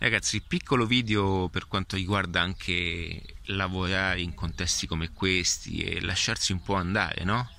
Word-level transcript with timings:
Ragazzi, 0.00 0.40
piccolo 0.42 0.86
video 0.86 1.48
per 1.48 1.66
quanto 1.66 1.96
riguarda 1.96 2.40
anche 2.40 3.20
lavorare 3.46 4.20
in 4.20 4.32
contesti 4.32 4.86
come 4.86 5.10
questi 5.10 5.80
e 5.80 6.00
lasciarsi 6.00 6.52
un 6.52 6.62
po' 6.62 6.74
andare, 6.74 7.24
no? 7.24 7.50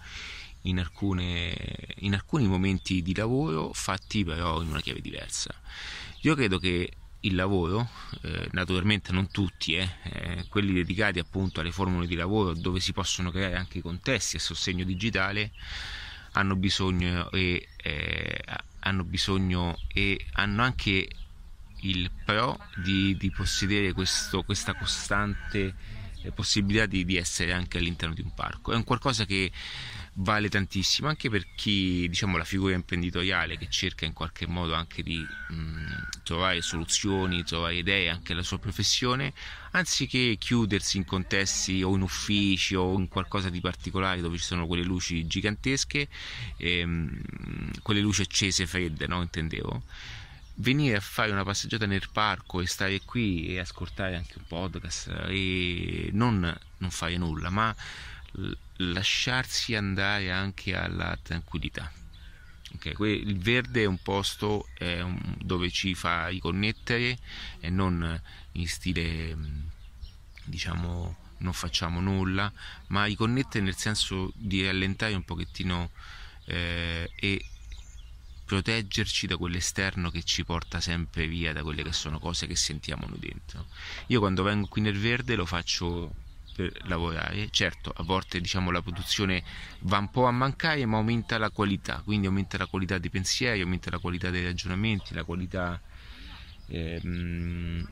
In, 0.62 0.80
alcune, 0.80 1.54
in 1.98 2.14
alcuni 2.14 2.48
momenti 2.48 3.02
di 3.02 3.14
lavoro 3.14 3.74
fatti 3.74 4.24
però 4.24 4.62
in 4.62 4.70
una 4.70 4.80
chiave 4.80 5.02
diversa. 5.02 5.54
Io 6.22 6.34
credo 6.34 6.60
che 6.60 6.90
il 7.20 7.36
lavoro, 7.36 7.90
eh, 8.22 8.48
naturalmente 8.54 9.12
non 9.12 9.30
tutti, 9.32 9.76
eh, 9.76 9.90
eh, 10.04 10.46
quelli 10.48 10.72
dedicati 10.72 11.20
appunto 11.20 11.60
alle 11.60 11.74
formule 11.74 12.08
di 12.08 12.16
lavoro 12.16 12.54
dove 12.54 12.80
si 12.80 12.94
possono 12.94 13.32
creare 13.32 13.58
anche 13.58 13.82
contesti 13.82 14.38
a 14.38 14.40
sostegno 14.40 14.86
digitale, 14.86 15.52
hanno 16.32 16.56
bisogno 16.56 17.30
e, 17.32 17.68
eh, 17.76 18.42
hanno, 18.80 19.04
bisogno 19.04 19.78
e 19.90 20.26
hanno 20.32 20.64
anche 20.64 21.06
il 21.82 22.10
pro 22.26 22.60
di, 22.76 23.16
di 23.18 23.32
possedere 23.32 23.94
questo, 23.94 24.44
questa 24.44 24.74
costante 24.74 25.76
eh, 26.22 26.32
possibilità 26.32 26.86
di, 26.86 27.06
di, 27.06 27.18
essere 27.18 27.54
anche 27.54 27.78
all'interno 27.78 28.14
di 28.14 28.22
un 28.22 28.34
parco. 28.34 28.72
È 28.72 28.76
un 28.76 28.84
qualcosa 28.84 29.26
che 29.26 29.52
vale 30.16 30.50
tantissimo 30.50 31.08
anche 31.08 31.30
per 31.30 31.46
chi, 31.56 32.08
diciamo, 32.10 32.38
la 32.38 32.44
figura 32.44 32.74
imprenditoriale 32.74 33.58
che 33.58 33.68
cerca 33.70 34.06
in 34.06 34.14
qualche 34.14 34.48
modo 34.48 34.74
anche 34.74 35.02
di 35.02 35.18
mh, 35.18 36.24
trovare 36.24 36.62
soluzioni, 36.62 37.44
trovare 37.44 37.76
idee 37.76 38.10
anche 38.10 38.34
alla 38.34 38.44
sua 38.44 38.60
professione, 38.60 39.34
anziché 39.72 40.36
chiudersi 40.38 40.98
in 40.98 41.06
contesti 41.06 41.82
o 41.84 41.96
in 41.96 42.02
uffici 42.02 42.76
o 42.76 42.98
in 42.98 43.08
qualcosa 43.08 43.50
di 43.50 43.62
particolare 43.62 44.20
dove 44.20 44.38
ci 44.38 44.44
sono 44.44 44.68
quelle 44.68 44.84
luci 44.84 45.26
gigantesche, 45.26 46.10
ehm, 46.58 47.22
quelle 47.82 48.02
luci 48.02 48.22
accese 48.22 48.66
fredde, 48.68 49.08
no? 49.08 49.22
Intendevo 49.22 49.84
venire 50.60 50.98
a 50.98 51.02
fare 51.02 51.32
una 51.32 51.44
passeggiata 51.44 51.86
nel 51.86 52.10
parco 52.12 52.62
e 52.62 52.68
stare 52.68 53.02
qui 53.02 53.48
e 53.48 53.60
ascoltare 53.60 54.16
anche 54.16 54.38
un 54.38 54.46
podcast 54.48 55.08
e 55.28 56.10
non, 56.14 56.58
non 56.78 56.92
fare 56.92 57.18
nulla, 57.18 57.50
ma 57.50 57.76
lasciarsi 58.78 59.76
andare 59.76 60.32
anche 60.32 60.76
alla 60.76 61.18
tranquillità. 61.22 61.92
Okay, 62.76 62.94
il 63.26 63.40
verde 63.40 63.82
è 63.82 63.86
un 63.86 63.98
posto 63.98 64.68
è 64.76 65.02
un, 65.02 65.20
dove 65.40 65.72
ci 65.72 65.96
fa 65.96 66.28
riconnettere 66.28 67.18
e 67.60 67.70
non 67.72 68.22
in 68.52 68.68
stile 68.68 69.36
diciamo 70.44 71.18
non 71.38 71.54
facciamo 71.54 72.00
nulla, 72.00 72.52
ma 72.88 73.06
riconnettere 73.06 73.64
nel 73.64 73.76
senso 73.76 74.32
di 74.36 74.64
rallentare 74.64 75.14
un 75.16 75.24
pochettino 75.24 75.90
eh, 76.46 77.10
e 77.16 77.46
proteggerci 78.50 79.28
da 79.28 79.38
quell'esterno 79.38 80.10
che 80.10 80.24
ci 80.24 80.44
porta 80.44 80.82
sempre 80.82 81.28
via 81.28 81.54
da 81.54 81.62
quelle 81.62 81.84
che 81.84 81.94
sono 81.94 82.18
cose 82.18 82.48
che 82.48 82.56
sentiamo 82.56 83.06
noi 83.08 83.20
dentro. 83.20 83.68
Io 84.08 84.20
quando 84.20 84.42
vengo 84.42 84.66
qui 84.66 84.82
nel 84.82 84.98
verde 84.98 85.36
lo 85.36 85.46
faccio 85.46 86.16
per 86.56 86.76
lavorare, 86.88 87.50
certo 87.52 87.94
a 87.96 88.02
volte 88.02 88.42
diciamo 88.42 88.72
la 88.72 88.82
produzione 88.82 89.44
va 89.82 90.00
un 90.00 90.10
po' 90.10 90.26
a 90.26 90.32
mancare 90.32 90.84
ma 90.88 90.98
aumenta 90.98 91.38
la 91.38 91.52
qualità, 91.52 92.02
quindi 92.04 92.26
aumenta 92.26 92.58
la 92.58 92.66
qualità 92.66 92.98
dei 92.98 93.12
pensieri, 93.12 93.62
aumenta 93.62 93.92
la 93.92 94.00
qualità 94.00 94.32
dei 94.32 94.44
ragionamenti, 94.44 95.14
la 95.14 95.24
qualità 95.24 95.80
ehm, 96.70 97.88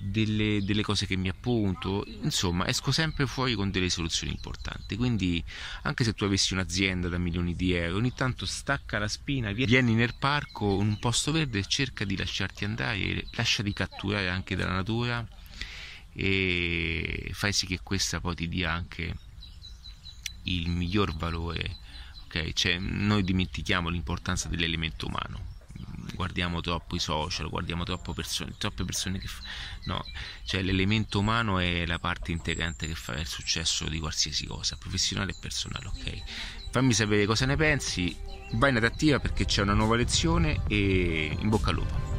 delle, 0.00 0.62
delle, 0.62 0.82
cose 0.82 1.06
che 1.06 1.16
mi 1.16 1.28
appunto, 1.28 2.04
insomma 2.22 2.66
esco 2.66 2.90
sempre 2.90 3.26
fuori 3.26 3.54
con 3.54 3.70
delle 3.70 3.90
soluzioni 3.90 4.32
importanti, 4.32 4.96
quindi 4.96 5.44
anche 5.82 6.04
se 6.04 6.14
tu 6.14 6.24
avessi 6.24 6.54
un'azienda 6.54 7.08
da 7.08 7.18
milioni 7.18 7.54
di 7.54 7.72
euro, 7.74 7.98
ogni 7.98 8.14
tanto 8.14 8.46
stacca 8.46 8.98
la 8.98 9.08
spina, 9.08 9.52
vieni 9.52 9.94
nel 9.94 10.14
parco 10.18 10.80
in 10.80 10.88
un 10.88 10.98
posto 10.98 11.32
verde 11.32 11.58
e 11.58 11.66
cerca 11.66 12.04
di 12.04 12.16
lasciarti 12.16 12.64
andare, 12.64 13.26
lasciati 13.32 13.72
catturare 13.72 14.30
anche 14.30 14.56
dalla 14.56 14.72
natura 14.72 15.26
e 16.12 17.30
fai 17.32 17.52
sì 17.52 17.66
che 17.66 17.80
questa 17.82 18.20
poi 18.20 18.34
ti 18.34 18.48
dia 18.48 18.72
anche 18.72 19.14
il 20.44 20.68
miglior 20.70 21.14
valore, 21.14 21.76
ok? 22.24 22.52
Cioè, 22.54 22.78
noi 22.78 23.22
dimentichiamo 23.22 23.90
l'importanza 23.90 24.48
dell'elemento 24.48 25.06
umano 25.06 25.49
guardiamo 26.14 26.60
troppo 26.60 26.96
i 26.96 26.98
social, 26.98 27.48
guardiamo 27.48 27.84
persone, 28.14 28.54
troppe 28.58 28.84
persone 28.84 29.18
che... 29.18 29.26
Fa... 29.26 29.42
Cioè 30.44 30.62
l'elemento 30.62 31.20
umano 31.20 31.58
è 31.58 31.86
la 31.86 31.98
parte 31.98 32.32
integrante 32.32 32.86
che 32.86 32.94
fa 32.94 33.14
il 33.14 33.26
successo 33.26 33.88
di 33.88 33.98
qualsiasi 33.98 34.46
cosa, 34.46 34.76
professionale 34.76 35.32
e 35.32 35.36
personale, 35.40 35.86
ok? 35.86 36.22
Fammi 36.70 36.92
sapere 36.92 37.26
cosa 37.26 37.46
ne 37.46 37.56
pensi, 37.56 38.16
vai 38.52 38.70
in 38.70 38.76
adattiva 38.76 39.18
perché 39.18 39.44
c'è 39.44 39.62
una 39.62 39.74
nuova 39.74 39.96
lezione 39.96 40.62
e 40.68 41.36
in 41.38 41.48
bocca 41.48 41.70
al 41.70 41.76
lupo. 41.76 42.09